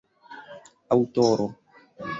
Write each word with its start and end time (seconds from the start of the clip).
aŭtoro 0.95 1.49